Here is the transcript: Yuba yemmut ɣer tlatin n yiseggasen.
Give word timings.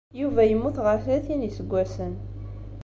Yuba 0.19 0.41
yemmut 0.49 0.77
ɣer 0.85 0.97
tlatin 1.03 1.39
n 1.41 1.45
yiseggasen. 1.47 2.13